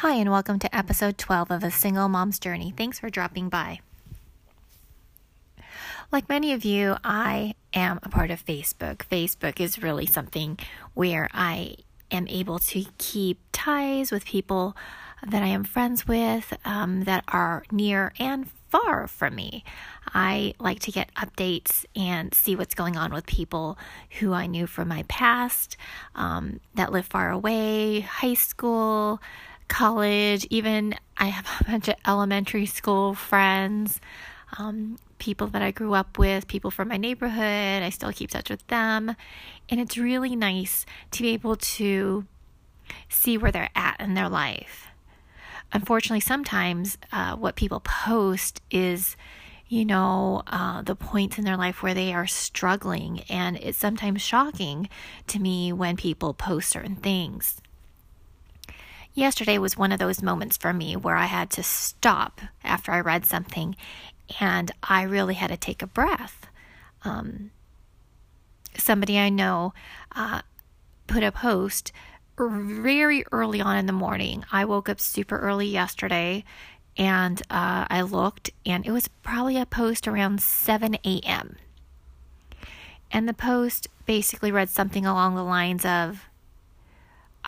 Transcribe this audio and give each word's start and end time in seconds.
Hi, 0.00 0.14
and 0.14 0.30
welcome 0.30 0.58
to 0.60 0.74
episode 0.74 1.18
12 1.18 1.50
of 1.50 1.62
A 1.62 1.70
Single 1.70 2.08
Mom's 2.08 2.38
Journey. 2.38 2.72
Thanks 2.74 2.98
for 2.98 3.10
dropping 3.10 3.50
by. 3.50 3.80
Like 6.10 6.26
many 6.26 6.54
of 6.54 6.64
you, 6.64 6.96
I 7.04 7.54
am 7.74 8.00
a 8.02 8.08
part 8.08 8.30
of 8.30 8.42
Facebook. 8.42 9.00
Facebook 9.10 9.60
is 9.60 9.82
really 9.82 10.06
something 10.06 10.58
where 10.94 11.28
I 11.34 11.76
am 12.10 12.26
able 12.28 12.58
to 12.60 12.86
keep 12.96 13.40
ties 13.52 14.10
with 14.10 14.24
people 14.24 14.74
that 15.28 15.42
I 15.42 15.48
am 15.48 15.64
friends 15.64 16.08
with 16.08 16.56
um, 16.64 17.04
that 17.04 17.22
are 17.28 17.64
near 17.70 18.14
and 18.18 18.48
far 18.70 19.06
from 19.06 19.34
me. 19.34 19.64
I 20.14 20.54
like 20.58 20.80
to 20.80 20.90
get 20.90 21.14
updates 21.14 21.84
and 21.94 22.32
see 22.32 22.56
what's 22.56 22.74
going 22.74 22.96
on 22.96 23.12
with 23.12 23.26
people 23.26 23.76
who 24.18 24.32
I 24.32 24.46
knew 24.46 24.66
from 24.66 24.88
my 24.88 25.02
past 25.08 25.76
um, 26.14 26.60
that 26.74 26.90
live 26.90 27.04
far 27.04 27.30
away, 27.30 28.00
high 28.00 28.32
school, 28.32 29.20
college, 29.70 30.46
even 30.50 30.94
I 31.16 31.26
have 31.26 31.46
a 31.60 31.64
bunch 31.64 31.88
of 31.88 31.94
elementary 32.06 32.66
school 32.66 33.14
friends, 33.14 34.00
um, 34.58 34.98
people 35.18 35.46
that 35.46 35.62
I 35.62 35.70
grew 35.70 35.94
up 35.94 36.18
with, 36.18 36.48
people 36.48 36.70
from 36.70 36.88
my 36.88 36.98
neighborhood. 36.98 37.82
I 37.82 37.88
still 37.88 38.12
keep 38.12 38.30
touch 38.30 38.50
with 38.50 38.66
them. 38.66 39.16
And 39.70 39.80
it's 39.80 39.96
really 39.96 40.36
nice 40.36 40.84
to 41.12 41.22
be 41.22 41.30
able 41.30 41.56
to 41.56 42.26
see 43.08 43.38
where 43.38 43.52
they're 43.52 43.70
at 43.74 43.98
in 44.00 44.14
their 44.14 44.28
life. 44.28 44.88
Unfortunately, 45.72 46.20
sometimes 46.20 46.98
uh, 47.12 47.36
what 47.36 47.54
people 47.54 47.80
post 47.80 48.60
is, 48.72 49.16
you 49.68 49.84
know, 49.84 50.42
uh, 50.48 50.82
the 50.82 50.96
points 50.96 51.38
in 51.38 51.44
their 51.44 51.56
life 51.56 51.80
where 51.80 51.94
they 51.94 52.12
are 52.12 52.26
struggling. 52.26 53.20
And 53.30 53.56
it's 53.56 53.78
sometimes 53.78 54.20
shocking 54.20 54.88
to 55.28 55.38
me 55.38 55.72
when 55.72 55.96
people 55.96 56.34
post 56.34 56.70
certain 56.70 56.96
things 56.96 57.60
yesterday 59.14 59.58
was 59.58 59.76
one 59.76 59.92
of 59.92 59.98
those 59.98 60.22
moments 60.22 60.56
for 60.56 60.72
me 60.72 60.96
where 60.96 61.16
I 61.16 61.26
had 61.26 61.50
to 61.50 61.62
stop 61.62 62.40
after 62.64 62.92
I 62.92 63.00
read 63.00 63.26
something 63.26 63.76
and 64.40 64.70
I 64.82 65.02
really 65.02 65.34
had 65.34 65.48
to 65.48 65.56
take 65.56 65.82
a 65.82 65.86
breath. 65.86 66.46
Um, 67.02 67.50
somebody 68.76 69.18
I 69.18 69.28
know 69.28 69.74
uh, 70.14 70.42
put 71.06 71.22
a 71.22 71.32
post 71.32 71.92
very 72.38 73.24
early 73.32 73.60
on 73.60 73.76
in 73.76 73.86
the 73.86 73.92
morning. 73.92 74.44
I 74.52 74.64
woke 74.64 74.88
up 74.88 75.00
super 75.00 75.38
early 75.38 75.66
yesterday 75.66 76.44
and 76.96 77.40
uh, 77.50 77.86
I 77.88 78.02
looked, 78.02 78.50
and 78.66 78.84
it 78.86 78.90
was 78.90 79.08
probably 79.08 79.56
a 79.56 79.66
post 79.66 80.06
around 80.06 80.42
7 80.42 80.96
a.m. 81.04 81.56
And 83.10 83.28
the 83.28 83.34
post 83.34 83.88
basically 84.06 84.52
read 84.52 84.68
something 84.68 85.06
along 85.06 85.34
the 85.34 85.44
lines 85.44 85.84
of, 85.84 86.28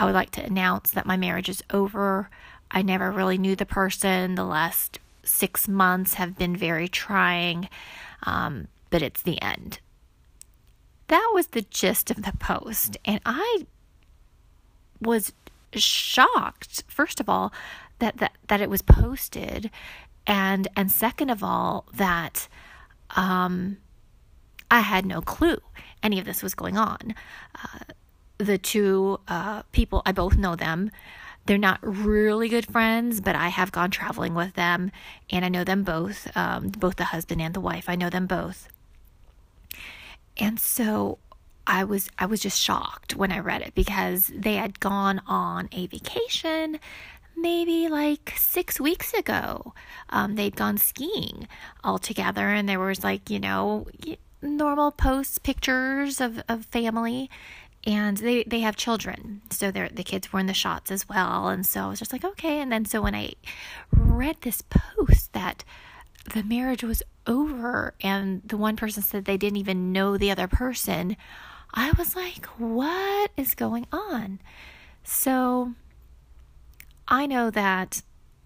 I 0.03 0.05
would 0.05 0.15
like 0.15 0.33
to 0.33 0.45
announce 0.45 0.91
that 0.91 1.07
my 1.07 1.17
marriage 1.17 1.49
is 1.49 1.63
over. 1.71 2.29
I 2.73 2.83
never 2.83 3.13
really 3.13 3.39
knew 3.39 3.55
the 3.55 3.65
person. 3.65 4.35
The 4.35 4.45
last 4.45 4.99
six 5.23 5.69
months 5.69 6.15
have 6.15 6.37
been 6.37 6.57
very 6.57 6.89
trying, 6.89 7.69
um, 8.25 8.67
but 8.91 9.01
it's 9.01 9.23
the 9.23 9.41
end. 9.41 9.79
That 11.07 11.31
was 11.33 11.47
the 11.47 11.63
gist 11.63 12.11
of 12.11 12.25
the 12.25 12.33
post. 12.41 12.97
And 13.05 13.21
I 13.25 13.67
was 15.01 15.33
shocked, 15.73 16.83
first 16.89 17.21
of 17.21 17.29
all, 17.29 17.53
that, 18.01 18.17
that, 18.17 18.33
that 18.49 18.61
it 18.61 18.69
was 18.69 18.83
posted. 18.83 19.71
And, 20.27 20.67
and 20.75 20.91
second 20.91 21.31
of 21.31 21.45
all, 21.45 21.85
that 21.95 22.49
um, 23.11 23.77
I 24.69 24.81
had 24.81 25.07
no 25.07 25.21
clue 25.21 25.63
any 26.03 26.19
of 26.19 26.25
this 26.25 26.43
was 26.43 26.57
going 26.57 26.77
on. 26.77 27.15
Uh, 27.55 27.85
the 28.45 28.59
two 28.59 29.21
uh, 29.29 29.63
people, 29.73 30.03
I 30.05 30.13
both 30.13 30.37
know 30.37 30.57
them. 30.57 30.91
They're 31.47 31.59
not 31.59 31.81
really 31.83 32.49
good 32.49 32.67
friends, 32.67 33.21
but 33.21 33.35
I 33.35 33.49
have 33.49 33.73
gone 33.73 33.91
traveling 33.91 34.35
with 34.35 34.55
them 34.55 34.93
and 35.31 35.45
I 35.45 35.49
know 35.49 35.65
them 35.65 35.83
both, 35.83 36.35
um, 36.37 36.69
both 36.69 36.97
the 36.97 37.07
husband 37.07 37.43
and 37.43 37.53
the 37.53 37.61
wife. 37.61 37.87
I 37.89 37.97
know 37.97 38.11
them 38.11 38.27
both. 38.27 38.69
And 40.37 40.59
so 40.61 41.19
I 41.67 41.85
was 41.85 42.11
I 42.19 42.27
was 42.27 42.41
just 42.41 42.61
shocked 42.61 43.15
when 43.15 43.31
I 43.31 43.39
read 43.39 43.63
it 43.63 43.75
because 43.75 44.31
they 44.35 44.55
had 44.55 44.81
gone 44.81 45.21
on 45.27 45.69
a 45.73 45.87
vacation 45.87 46.81
maybe 47.37 47.89
like 47.89 48.35
six 48.37 48.81
weeks 48.81 49.15
ago. 49.15 49.75
Um, 50.11 50.35
they'd 50.35 50.57
gone 50.57 50.79
skiing 50.79 51.49
all 51.85 51.99
together, 51.99 52.49
and 52.49 52.69
there 52.69 52.81
was 52.81 53.05
like 53.05 53.31
you 53.31 53.39
know 53.39 53.87
normal 54.41 54.91
posts, 54.91 55.39
pictures 55.39 56.21
of 56.21 56.43
of 56.49 56.67
family, 56.67 57.31
and 57.85 58.19
they 58.19 58.45
they 58.45 58.61
have 58.61 58.77
children 58.77 59.43
so 59.51 59.71
they 59.71 59.89
the 59.89 60.05
kids 60.05 60.33
were 60.33 60.41
in 60.41 60.47
the 60.47 60.55
shots 60.55 60.91
as 60.91 61.09
well. 61.09 61.49
And 61.49 61.67
so 61.67 61.83
i 61.83 61.89
was 61.89 61.99
just 61.99 62.13
like 62.13 62.25
okay. 62.25 62.61
And 62.61 62.71
then 62.71 62.85
so 62.85 63.03
when 63.03 63.15
i 63.15 63.33
read 63.91 64.37
this 64.43 64.63
post 64.63 65.33
that 65.33 65.65
the 66.33 66.43
marriage 66.43 66.85
was 66.85 67.03
over 67.27 67.95
and 68.01 68.43
the 68.45 68.57
one 68.57 68.77
person 68.77 69.03
said 69.03 69.25
they 69.25 69.37
didn't 69.37 69.57
even 69.57 69.93
know 69.93 70.17
the 70.17 70.31
other 70.31 70.47
person 70.49 71.17
i 71.75 71.93
was 71.99 72.15
like 72.15 72.47
what 72.59 73.31
is 73.37 73.55
going 73.55 73.87
on? 73.93 74.41
So 75.03 75.75
i 77.09 77.27
know 77.27 77.51
that 77.51 78.03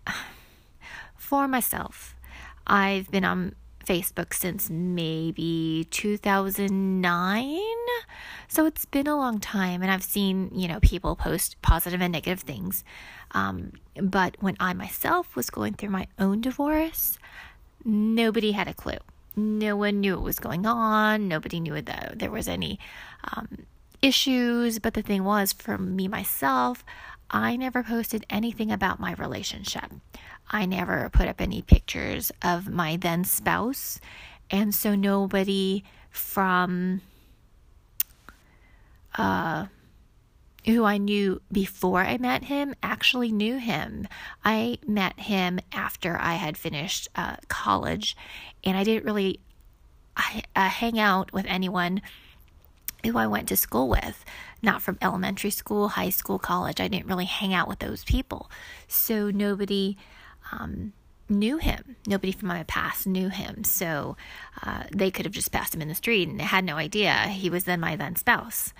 for 1.16 1.46
myself 1.46 2.14
i've 2.66 3.10
been 3.10 3.24
on 3.24 3.54
Facebook 3.86 4.34
since 4.34 4.68
maybe 4.68 5.86
2009. 5.90 7.60
So 8.48 8.66
it's 8.66 8.84
been 8.84 9.06
a 9.06 9.16
long 9.16 9.38
time, 9.38 9.82
and 9.82 9.90
I've 9.90 10.02
seen, 10.02 10.50
you 10.52 10.68
know, 10.68 10.80
people 10.80 11.16
post 11.16 11.60
positive 11.62 12.02
and 12.02 12.12
negative 12.12 12.40
things. 12.40 12.84
Um, 13.32 13.72
but 14.00 14.36
when 14.40 14.56
I 14.60 14.72
myself 14.72 15.36
was 15.36 15.50
going 15.50 15.74
through 15.74 15.90
my 15.90 16.08
own 16.18 16.40
divorce, 16.40 17.18
nobody 17.84 18.52
had 18.52 18.68
a 18.68 18.74
clue. 18.74 18.98
No 19.36 19.76
one 19.76 20.00
knew 20.00 20.14
what 20.16 20.24
was 20.24 20.38
going 20.38 20.66
on. 20.66 21.28
Nobody 21.28 21.60
knew 21.60 21.80
that 21.82 22.18
there 22.18 22.30
was 22.30 22.48
any 22.48 22.78
um, 23.32 23.66
issues. 24.02 24.78
But 24.78 24.94
the 24.94 25.02
thing 25.02 25.24
was, 25.24 25.52
for 25.52 25.76
me 25.76 26.08
myself, 26.08 26.84
I 27.30 27.56
never 27.56 27.82
posted 27.82 28.24
anything 28.30 28.70
about 28.70 29.00
my 29.00 29.14
relationship. 29.14 29.92
I 30.50 30.66
never 30.66 31.08
put 31.12 31.28
up 31.28 31.40
any 31.40 31.62
pictures 31.62 32.30
of 32.42 32.68
my 32.68 32.96
then 32.96 33.24
spouse. 33.24 34.00
And 34.50 34.74
so 34.74 34.94
nobody 34.94 35.84
from 36.10 37.00
uh, 39.16 39.66
who 40.66 40.84
I 40.84 40.98
knew 40.98 41.40
before 41.50 42.00
I 42.00 42.18
met 42.18 42.44
him 42.44 42.74
actually 42.82 43.32
knew 43.32 43.58
him. 43.58 44.08
I 44.44 44.78
met 44.86 45.18
him 45.20 45.60
after 45.72 46.18
I 46.18 46.34
had 46.34 46.56
finished 46.56 47.08
uh, 47.14 47.36
college, 47.48 48.16
and 48.64 48.76
I 48.76 48.84
didn't 48.84 49.04
really 49.04 49.40
uh, 50.16 50.68
hang 50.68 50.98
out 50.98 51.32
with 51.32 51.46
anyone 51.46 52.02
who 53.04 53.16
I 53.16 53.26
went 53.26 53.48
to 53.48 53.56
school 53.56 53.88
with, 53.88 54.24
not 54.62 54.82
from 54.82 54.98
elementary 55.00 55.50
school, 55.50 55.88
high 55.88 56.10
school, 56.10 56.38
college. 56.38 56.80
I 56.80 56.88
didn't 56.88 57.06
really 57.06 57.26
hang 57.26 57.54
out 57.54 57.68
with 57.68 57.78
those 57.78 58.02
people. 58.04 58.50
So 58.88 59.30
nobody 59.30 59.96
um, 60.52 60.92
knew 61.28 61.58
him. 61.58 61.96
Nobody 62.06 62.32
from 62.32 62.48
my 62.48 62.62
past 62.64 63.06
knew 63.06 63.28
him. 63.28 63.64
So 63.64 64.16
uh, 64.62 64.84
they 64.94 65.10
could 65.10 65.26
have 65.26 65.34
just 65.34 65.52
passed 65.52 65.74
him 65.74 65.82
in 65.82 65.88
the 65.88 65.94
street 65.94 66.28
and 66.28 66.40
had 66.40 66.64
no 66.64 66.76
idea 66.76 67.28
he 67.28 67.50
was 67.50 67.64
then 67.64 67.80
my 67.80 67.96
then 67.96 68.16
spouse. 68.16 68.72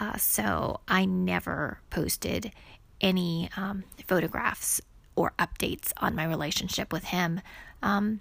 Uh, 0.00 0.16
so 0.16 0.80
I 0.88 1.04
never 1.04 1.78
posted 1.90 2.52
any 3.00 3.48
um, 3.56 3.84
photographs 4.06 4.80
or 5.16 5.32
updates 5.38 5.92
on 5.98 6.14
my 6.14 6.24
relationship 6.24 6.92
with 6.92 7.04
him. 7.04 7.40
Um, 7.82 8.20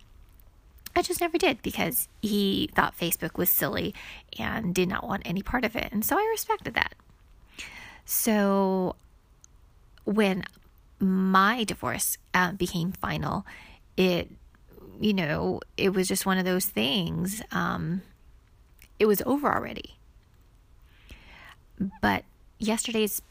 I 0.95 1.01
just 1.01 1.21
never 1.21 1.39
did 1.39 1.61
because 1.63 2.07
he 2.21 2.69
thought 2.75 2.97
Facebook 2.97 3.37
was 3.37 3.49
silly 3.49 3.95
and 4.37 4.75
did 4.75 4.89
not 4.89 5.07
want 5.07 5.23
any 5.25 5.41
part 5.41 5.65
of 5.65 5.75
it. 5.75 5.89
And 5.91 6.05
so 6.05 6.17
I 6.17 6.27
respected 6.31 6.75
that. 6.75 6.93
So 8.05 8.95
when 10.05 10.43
my 11.03 11.63
divorce 11.63 12.17
uh, 12.33 12.51
became 12.53 12.91
final, 12.91 13.45
it, 13.97 14.29
you 14.99 15.13
know, 15.13 15.59
it 15.77 15.93
was 15.93 16.07
just 16.07 16.25
one 16.25 16.37
of 16.37 16.45
those 16.45 16.65
things. 16.65 17.41
Um, 17.51 18.01
it 18.99 19.05
was 19.05 19.21
over 19.25 19.53
already. 19.53 19.95
But 22.01 22.23
yesterday's 22.59 23.21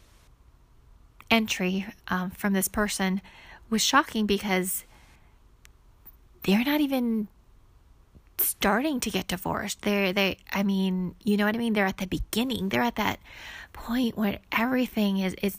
entry 1.31 1.87
um, 2.09 2.31
from 2.31 2.53
this 2.53 2.69
person 2.69 3.21
was 3.71 3.83
shocking 3.83 4.27
because 4.27 4.85
they're 6.43 6.65
not 6.65 6.81
even 6.81 7.29
starting 8.39 9.01
to 9.01 9.11
get 9.11 9.29
divorced. 9.29 9.83
They're 9.83 10.13
they 10.13 10.39
I 10.53 10.63
mean, 10.63 11.15
you 11.25 11.37
know 11.37 11.47
what 11.47 11.55
I 11.55 11.59
mean? 11.59 11.73
They're 11.73 11.87
at 11.87 11.99
the 11.99 12.07
beginning. 12.07 12.69
They're 12.69 12.83
at 12.83 12.97
that 12.97 13.19
point 13.73 14.17
where 14.17 14.41
everything 14.51 15.19
is 15.19 15.35
is 15.43 15.57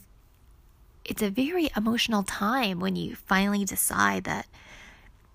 it's 1.04 1.22
a 1.22 1.30
very 1.30 1.70
emotional 1.76 2.22
time 2.22 2.80
when 2.80 2.96
you 2.96 3.14
finally 3.14 3.64
decide 3.64 4.24
that 4.24 4.46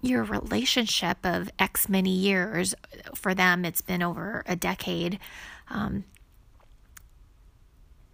your 0.01 0.24
relationship 0.24 1.18
of 1.24 1.50
X 1.60 1.89
many 1.89 2.12
years, 2.12 2.74
for 3.13 3.33
them, 3.33 3.66
it's 3.66 3.81
been 3.81 4.01
over 4.01 4.44
a 4.48 4.56
decade, 4.56 5.19
um, 5.69 6.06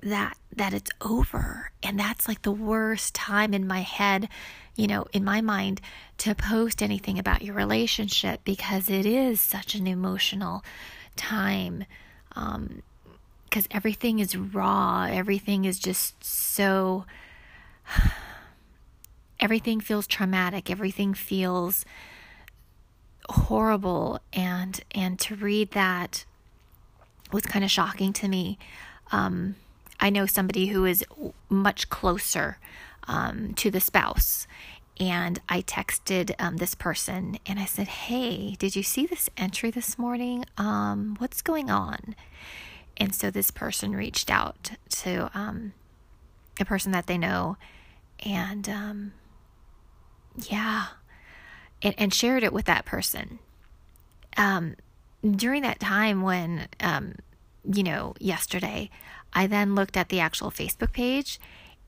that 0.02 0.38
that 0.56 0.74
it's 0.74 0.92
over. 1.02 1.72
And 1.84 2.00
that's 2.00 2.28
like 2.28 2.42
the 2.42 2.52
worst 2.52 3.14
time 3.14 3.54
in 3.54 3.68
my 3.68 3.82
head 3.82 4.30
you 4.76 4.88
know 4.88 5.06
in 5.14 5.24
my 5.24 5.40
mind 5.40 5.80
to 6.18 6.36
post 6.36 6.84
anything 6.84 7.18
about 7.18 7.42
your 7.42 7.56
relationship 7.56 8.42
because 8.44 8.90
it 8.90 9.06
is 9.06 9.40
such 9.40 9.74
an 9.74 9.88
emotional 9.88 10.64
time 11.16 11.86
um 12.36 12.82
because 13.56 13.70
everything 13.72 14.20
is 14.20 14.36
raw. 14.36 15.08
Everything 15.10 15.64
is 15.64 15.80
just 15.80 16.22
so 16.22 17.06
everything 19.40 19.80
feels 19.80 20.08
traumatic 20.08 20.70
everything 20.70 21.14
feels 21.14 21.86
horrible 23.30 24.20
and 24.34 24.82
and 24.92 25.20
to 25.20 25.36
read 25.36 25.72
that 25.72 26.26
was 27.32 27.44
kind 27.44 27.66
of 27.66 27.72
shocking 27.72 28.14
to 28.14 28.28
me 28.28 28.58
um, 29.12 29.56
I 30.00 30.10
know 30.10 30.26
somebody 30.26 30.68
who 30.68 30.86
is 30.86 31.04
much 31.50 31.90
closer 31.90 32.58
um, 33.08 33.54
to 33.56 33.72
the 33.72 33.80
spouse. 33.80 34.48
And 35.00 35.40
I 35.50 35.62
texted 35.62 36.34
um, 36.40 36.58
this 36.58 36.74
person 36.74 37.38
and 37.46 37.60
I 37.60 37.66
said, 37.66 37.88
Hey, 37.88 38.56
did 38.58 38.76
you 38.76 38.84
see 38.84 39.06
this 39.06 39.30
entry 39.38 39.72
this 39.72 39.98
morning? 39.98 40.46
Um, 40.58 41.16
what's 41.20 41.42
going 41.42 41.70
on? 41.70 42.16
And 42.98 43.14
so 43.14 43.30
this 43.30 43.52
person 43.52 43.94
reached 43.94 44.32
out 44.32 44.72
to 44.90 45.30
um, 45.34 45.74
a 46.60 46.66
person 46.66 46.94
that 46.94 47.08
they 47.08 47.18
know 47.18 47.58
and 48.24 48.68
um, 48.70 49.14
yeah, 50.50 50.88
and, 51.82 51.96
and 51.98 52.14
shared 52.14 52.44
it 52.44 52.54
with 52.54 52.66
that 52.66 52.86
person. 52.86 53.40
Um, 54.38 54.76
during 55.24 55.62
that 55.64 55.80
time 55.80 56.22
when 56.22 56.68
um, 56.80 57.16
you 57.72 57.84
know, 57.84 58.14
yesterday, 58.20 58.90
I 59.34 59.48
then 59.48 59.76
looked 59.76 59.98
at 59.98 60.10
the 60.10 60.20
actual 60.20 60.52
Facebook 60.52 60.94
page 60.94 61.40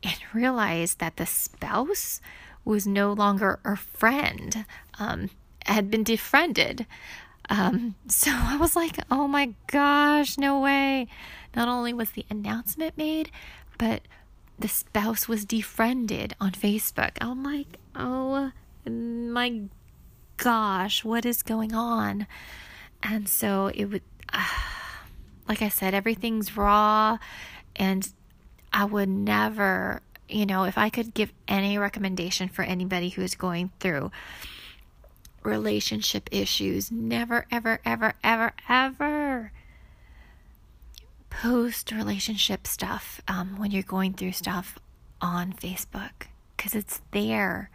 and 0.03 0.17
realized 0.33 0.99
that 0.99 1.17
the 1.17 1.25
spouse 1.25 2.21
was 2.65 2.85
no 2.85 3.13
longer 3.13 3.59
a 3.63 3.75
friend, 3.75 4.65
um, 4.99 5.29
had 5.65 5.89
been 5.89 6.03
defriended. 6.03 6.85
Um, 7.49 7.95
so 8.07 8.31
I 8.33 8.57
was 8.57 8.75
like, 8.75 8.97
oh 9.09 9.27
my 9.27 9.53
gosh, 9.67 10.37
no 10.37 10.59
way. 10.59 11.07
Not 11.55 11.67
only 11.67 11.93
was 11.93 12.11
the 12.11 12.25
announcement 12.29 12.97
made, 12.97 13.31
but 13.77 14.01
the 14.59 14.67
spouse 14.67 15.27
was 15.27 15.45
defriended 15.45 16.35
on 16.39 16.51
Facebook. 16.51 17.11
I'm 17.21 17.43
like, 17.43 17.77
oh 17.95 18.51
my 18.85 19.63
gosh, 20.37 21.03
what 21.03 21.25
is 21.25 21.43
going 21.43 21.73
on? 21.73 22.27
And 23.03 23.27
so 23.29 23.71
it 23.73 23.85
would. 23.85 24.03
Uh, 24.31 24.45
like 25.47 25.61
I 25.61 25.69
said, 25.69 25.93
everything's 25.93 26.57
raw, 26.57 27.17
and 27.77 28.11
I 28.73 28.83
would 28.83 29.07
never, 29.07 30.01
you 30.27 30.45
know, 30.45 30.65
if 30.65 30.77
I 30.77 30.89
could 30.89 31.13
give 31.13 31.31
any 31.47 31.77
recommendation 31.77 32.49
for 32.49 32.63
anybody 32.63 33.09
who 33.09 33.21
is 33.21 33.35
going 33.35 33.71
through 33.79 34.11
relationship 35.43 36.27
issues, 36.33 36.91
never, 36.91 37.45
ever, 37.49 37.79
ever, 37.85 38.15
ever, 38.23 38.51
ever 38.67 39.53
post 41.41 41.91
relationship 41.91 42.65
stuff 42.65 43.21
um, 43.27 43.57
when 43.57 43.69
you're 43.69 43.83
going 43.83 44.13
through 44.13 44.31
stuff 44.31 44.79
on 45.21 45.53
Facebook 45.53 46.27
because 46.55 46.73
it's 46.73 47.01
there 47.11 47.69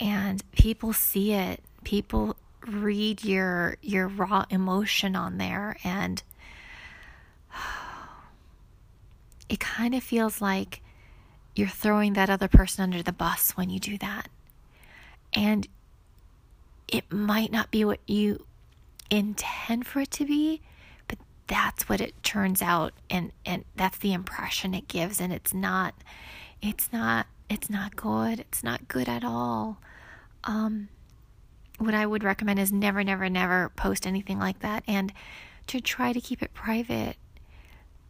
and 0.00 0.42
people 0.52 0.92
see 0.92 1.32
it. 1.32 1.62
People 1.84 2.36
read 2.66 3.24
your 3.24 3.76
your 3.80 4.08
raw 4.08 4.44
emotion 4.50 5.14
on 5.14 5.38
there 5.38 5.76
and 5.84 6.22
it 9.48 9.60
kind 9.60 9.94
of 9.94 10.02
feels 10.02 10.40
like 10.40 10.82
you're 11.54 11.68
throwing 11.68 12.14
that 12.14 12.28
other 12.28 12.48
person 12.48 12.82
under 12.82 13.02
the 13.02 13.12
bus 13.12 13.52
when 13.52 13.70
you 13.70 13.78
do 13.78 13.96
that. 13.98 14.28
And 15.32 15.68
it 16.88 17.12
might 17.12 17.52
not 17.52 17.70
be 17.70 17.84
what 17.84 18.00
you 18.08 18.44
intend 19.10 19.86
for 19.86 20.00
it 20.00 20.10
to 20.12 20.24
be, 20.24 20.60
that's 21.48 21.88
what 21.88 22.00
it 22.00 22.22
turns 22.22 22.62
out 22.62 22.92
and 23.10 23.32
and 23.44 23.64
that's 23.74 23.98
the 23.98 24.12
impression 24.12 24.74
it 24.74 24.86
gives 24.86 25.20
and 25.20 25.32
it's 25.32 25.52
not 25.52 25.94
it's 26.62 26.92
not 26.92 27.26
it's 27.50 27.70
not 27.70 27.96
good. 27.96 28.40
It's 28.40 28.62
not 28.62 28.88
good 28.88 29.08
at 29.08 29.24
all. 29.24 29.78
Um 30.44 30.88
what 31.78 31.94
I 31.94 32.06
would 32.06 32.24
recommend 32.24 32.58
is 32.58 32.72
never 32.72 33.02
never 33.02 33.28
never 33.28 33.70
post 33.70 34.06
anything 34.06 34.38
like 34.38 34.60
that 34.60 34.84
and 34.86 35.12
to 35.68 35.80
try 35.80 36.12
to 36.12 36.20
keep 36.20 36.42
it 36.42 36.54
private 36.54 37.16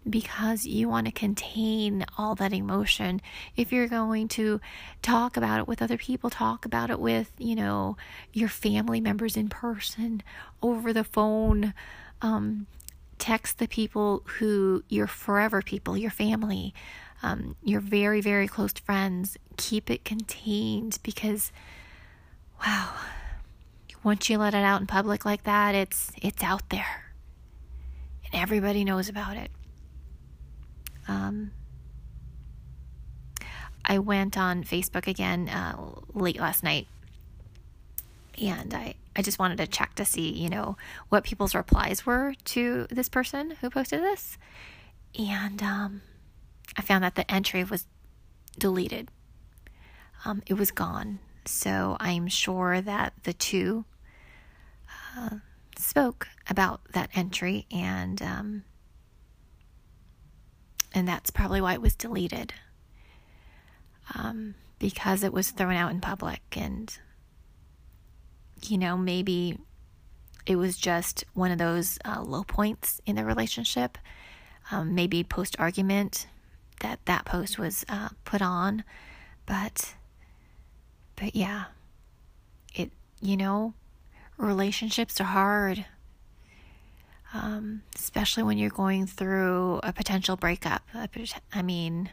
because 0.09 0.65
you 0.65 0.89
want 0.89 1.07
to 1.07 1.13
contain 1.13 2.05
all 2.17 2.35
that 2.37 2.53
emotion. 2.53 3.21
If 3.57 3.73
you're 3.73 3.89
going 3.89 4.29
to 4.29 4.61
talk 5.03 5.37
about 5.37 5.61
it 5.61 5.69
with 5.69 5.83
other 5.83 5.99
people, 5.99 6.31
talk 6.31 6.65
about 6.65 6.91
it 6.91 6.99
with, 6.99 7.33
you 7.37 7.55
know, 7.55 7.97
your 8.33 8.49
family 8.49 9.01
members 9.01 9.37
in 9.37 9.49
person, 9.49 10.23
over 10.63 10.93
the 10.93 11.05
phone, 11.05 11.75
um, 12.23 12.67
text 13.19 13.59
the 13.59 13.69
people 13.69 14.23
who 14.39 14.83
your 14.89 15.07
forever 15.07 15.63
people, 15.63 15.97
your 15.97 16.11
family, 16.11 16.75
um, 17.23 17.57
your 17.63 17.81
very, 17.81 18.21
very 18.21 18.49
close 18.49 18.73
friends. 18.73 19.37
Keep 19.57 19.91
it 19.91 20.05
contained 20.05 20.99
because, 21.03 21.53
wow, 22.65 22.93
once 24.05 24.31
you 24.31 24.39
let 24.39 24.55
it 24.55 24.59
out 24.59 24.81
in 24.81 24.87
public 24.87 25.25
like 25.25 25.45
that, 25.45 25.75
it's 25.75 26.13
it's 26.23 26.43
out 26.43 26.69
there, 26.71 27.13
and 28.33 28.41
everybody 28.41 28.85
knows 28.85 29.09
about 29.09 29.37
it. 29.37 29.51
Um, 31.09 31.53
I 33.85 33.99
went 33.99 34.37
on 34.37 34.65
Facebook 34.65 35.07
again 35.07 35.49
uh, 35.49 35.77
late 36.13 36.39
last 36.39 36.63
night 36.63 36.87
and 38.41 38.75
I, 38.75 38.95
I 39.19 39.23
just 39.23 39.41
wanted 39.41 39.59
to 39.59 39.67
check 39.67 39.97
to 39.97 40.05
see, 40.05 40.31
you 40.31 40.49
know, 40.49 40.77
what 41.09 41.25
people's 41.25 41.55
replies 41.55 42.07
were 42.07 42.35
to 42.45 42.87
this 42.89 43.09
person 43.09 43.57
who 43.61 43.69
posted 43.69 44.01
this. 44.01 44.39
And 45.19 45.61
um, 45.61 46.03
I 46.77 46.83
found 46.83 47.03
that 47.03 47.17
the 47.17 47.29
entry 47.29 47.65
was 47.65 47.87
deleted, 48.59 49.11
um, 50.25 50.43
it 50.47 50.55
was 50.55 50.71
gone. 50.71 51.19
So 51.47 51.97
I'm 51.99 52.29
sure 52.29 52.81
that 52.81 53.13
the 53.25 53.33
two 53.33 53.85
uh, 55.17 55.39
spoke 55.77 56.29
about 56.49 56.81
that 56.93 57.11
entry 57.15 57.67
and 57.73 58.23
um, 58.23 58.65
and 60.95 61.09
that's 61.09 61.31
probably 61.31 61.61
why 61.61 61.73
it 61.75 61.83
was 61.83 61.95
deleted. 61.95 62.55
Um, 64.15 64.55
because 64.79 65.23
it 65.23 65.33
was 65.33 65.51
thrown 65.51 65.75
out 65.75 65.91
in 65.91 66.01
public, 66.01 66.41
and 66.57 66.97
you 68.63 68.79
know, 68.79 68.97
maybe 68.97 69.59
it 70.47 70.57
was 70.57 70.77
just 70.77 71.25
one 71.35 71.51
of 71.51 71.59
those 71.59 71.99
uh, 72.05 72.23
low 72.23 72.45
points 72.45 73.01
in 73.07 73.17
the 73.17 73.25
relationship. 73.25 73.99
Um, 74.71 74.95
maybe 74.95 75.25
post 75.25 75.57
argument 75.59 76.27
that 76.81 77.01
that 77.07 77.25
post 77.25 77.59
was 77.59 77.85
uh, 77.89 78.11
put 78.25 78.43
on, 78.43 78.85
but 79.47 79.95
but 81.17 81.35
yeah, 81.35 81.65
it 82.75 82.93
you 83.21 83.37
know, 83.37 83.75
relationships 84.37 85.21
are 85.21 85.25
hard 85.25 85.85
um, 87.35 87.83
especially 87.95 88.43
when 88.43 88.57
you're 88.57 88.71
going 88.71 89.07
through 89.07 89.81
a 89.83 89.93
potential 89.93 90.37
breakup. 90.37 90.83
I 91.53 91.63
mean, 91.63 92.11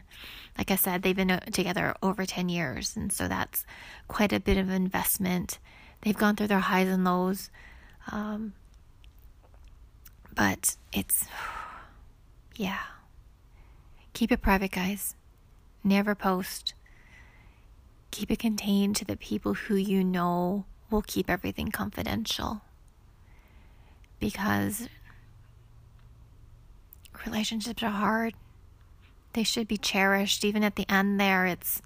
like 0.58 0.70
I 0.70 0.76
said, 0.76 1.02
they've 1.02 1.16
been 1.16 1.30
uh, 1.30 1.40
together 1.40 1.94
over 2.02 2.26
10 2.26 2.48
years, 2.48 2.96
and 2.96 3.12
so 3.12 3.26
that's 3.28 3.64
quite 4.08 4.32
a 4.32 4.40
bit 4.40 4.58
of 4.58 4.70
investment. 4.70 5.58
They've 6.06 6.16
gone 6.16 6.36
through 6.36 6.46
their 6.46 6.60
highs 6.60 6.86
and 6.86 7.02
lows, 7.02 7.50
um, 8.12 8.52
but 10.32 10.76
it's, 10.92 11.26
yeah. 12.54 12.78
Keep 14.12 14.30
it 14.30 14.40
private, 14.40 14.70
guys. 14.70 15.16
Never 15.82 16.14
post. 16.14 16.74
Keep 18.12 18.30
it 18.30 18.38
contained 18.38 18.94
to 18.94 19.04
the 19.04 19.16
people 19.16 19.54
who 19.54 19.74
you 19.74 20.04
know 20.04 20.64
will 20.92 21.02
keep 21.02 21.28
everything 21.28 21.72
confidential 21.72 22.60
because 24.20 24.88
relationships 27.26 27.82
are 27.82 27.90
hard. 27.90 28.34
They 29.32 29.42
should 29.42 29.66
be 29.66 29.76
cherished. 29.76 30.44
Even 30.44 30.62
at 30.62 30.76
the 30.76 30.88
end, 30.88 31.18
there, 31.18 31.46
it's. 31.46 31.82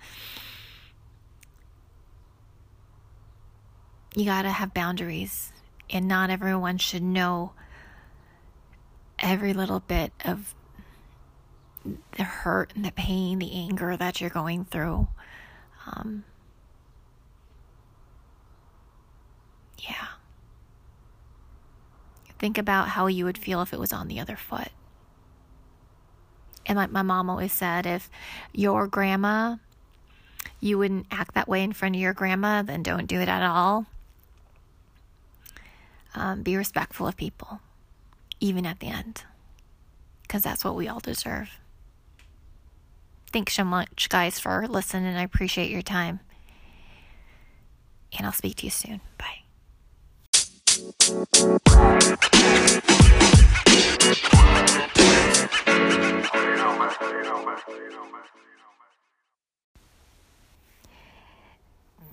You 4.14 4.24
gotta 4.24 4.50
have 4.50 4.74
boundaries, 4.74 5.52
and 5.88 6.08
not 6.08 6.30
everyone 6.30 6.78
should 6.78 7.02
know 7.02 7.52
every 9.18 9.52
little 9.52 9.80
bit 9.80 10.12
of 10.24 10.54
the 12.16 12.24
hurt 12.24 12.72
and 12.74 12.84
the 12.84 12.92
pain, 12.92 13.38
the 13.38 13.52
anger 13.52 13.96
that 13.96 14.20
you're 14.20 14.30
going 14.30 14.64
through. 14.64 15.08
Um, 15.86 16.24
yeah. 19.78 20.08
Think 22.38 22.58
about 22.58 22.88
how 22.88 23.06
you 23.06 23.24
would 23.24 23.38
feel 23.38 23.60
if 23.62 23.72
it 23.72 23.78
was 23.78 23.92
on 23.92 24.08
the 24.08 24.18
other 24.20 24.36
foot 24.36 24.70
And 26.66 26.76
like 26.76 26.90
my 26.90 27.02
mom 27.02 27.28
always 27.30 27.52
said, 27.52 27.86
if 27.86 28.10
your 28.52 28.86
grandma, 28.86 29.56
you 30.60 30.78
wouldn't 30.78 31.06
act 31.10 31.34
that 31.34 31.48
way 31.48 31.62
in 31.62 31.72
front 31.72 31.96
of 31.96 32.00
your 32.00 32.12
grandma, 32.12 32.62
then 32.62 32.82
don't 32.82 33.06
do 33.06 33.20
it 33.20 33.28
at 33.28 33.42
all. 33.42 33.86
Um, 36.14 36.42
be 36.42 36.56
respectful 36.56 37.06
of 37.06 37.16
people, 37.16 37.60
even 38.40 38.66
at 38.66 38.80
the 38.80 38.88
end, 38.88 39.24
because 40.22 40.42
that's 40.42 40.64
what 40.64 40.74
we 40.74 40.88
all 40.88 41.00
deserve. 41.00 41.60
Thanks 43.32 43.54
so 43.54 43.64
much, 43.64 44.08
guys, 44.08 44.40
for 44.40 44.66
listening. 44.66 45.14
I 45.14 45.22
appreciate 45.22 45.70
your 45.70 45.82
time. 45.82 46.20
And 48.16 48.26
I'll 48.26 48.32
speak 48.32 48.56
to 48.56 48.66
you 48.66 48.70
soon. 48.70 49.00
Bye. 49.18 49.44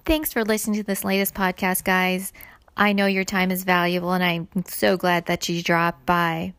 Thanks 0.05 0.31
for 0.31 0.45
listening 0.45 0.77
to 0.77 0.83
this 0.83 1.03
latest 1.03 1.33
podcast, 1.33 1.83
guys. 1.83 2.31
I 2.79 2.93
know 2.93 3.07
your 3.07 3.23
time 3.23 3.49
is 3.49 3.63
valuable 3.63 4.13
and 4.13 4.23
I'm 4.23 4.47
so 4.67 4.97
glad 4.97 5.25
that 5.25 5.49
you 5.49 5.63
dropped 5.63 6.05
by. 6.05 6.53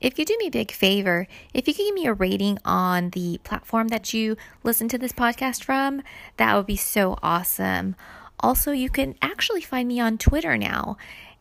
If 0.00 0.16
you 0.16 0.24
do 0.24 0.36
me 0.38 0.46
a 0.46 0.52
big 0.52 0.70
favor, 0.70 1.26
if 1.52 1.66
you 1.66 1.74
could 1.74 1.82
give 1.84 1.94
me 1.94 2.06
a 2.06 2.14
rating 2.14 2.60
on 2.64 3.10
the 3.10 3.40
platform 3.42 3.88
that 3.88 4.14
you 4.14 4.36
listen 4.62 4.88
to 4.90 4.98
this 4.98 5.12
podcast 5.12 5.64
from, 5.64 6.02
that 6.36 6.54
would 6.54 6.66
be 6.66 6.76
so 6.76 7.18
awesome. 7.24 7.96
Also, 8.38 8.70
you 8.70 8.88
can 8.88 9.16
actually 9.20 9.60
find 9.60 9.88
me 9.88 9.98
on 9.98 10.16
Twitter 10.16 10.56
now. 10.56 10.96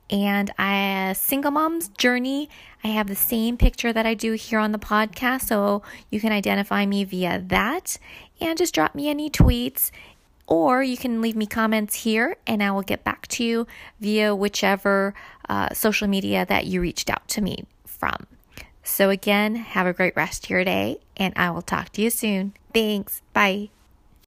And 0.09 0.51
I 0.57 1.13
single 1.13 1.51
mom's 1.51 1.89
journey. 1.89 2.49
I 2.83 2.87
have 2.87 3.07
the 3.07 3.15
same 3.15 3.55
picture 3.55 3.93
that 3.93 4.07
I 4.07 4.15
do 4.15 4.33
here 4.33 4.57
on 4.57 4.71
the 4.71 4.79
podcast, 4.79 5.43
so 5.43 5.83
you 6.09 6.19
can 6.19 6.31
identify 6.31 6.87
me 6.87 7.03
via 7.03 7.43
that 7.47 7.99
and 8.41 8.57
just 8.57 8.73
drop 8.73 8.95
me 8.95 9.09
any 9.09 9.29
tweets 9.29 9.91
or 10.47 10.81
you 10.81 10.97
can 10.97 11.21
leave 11.21 11.35
me 11.35 11.45
comments 11.45 11.95
here 11.95 12.37
and 12.47 12.63
I 12.63 12.71
will 12.71 12.81
get 12.81 13.03
back 13.03 13.27
to 13.27 13.43
you 13.43 13.67
via 13.99 14.33
whichever 14.33 15.13
uh, 15.47 15.73
social 15.73 16.07
media 16.07 16.45
that 16.47 16.65
you 16.65 16.81
reached 16.81 17.09
out 17.09 17.27
to 17.29 17.41
me 17.41 17.65
from. 17.85 18.25
So, 18.83 19.09
again, 19.09 19.55
have 19.55 19.85
a 19.85 19.93
great 19.93 20.15
rest 20.15 20.45
of 20.45 20.49
your 20.49 20.63
day 20.63 20.99
and 21.17 21.33
I 21.35 21.51
will 21.51 21.61
talk 21.61 21.89
to 21.93 22.01
you 22.01 22.09
soon. 22.09 22.53
Thanks. 22.73 23.21
Bye. 23.33 23.69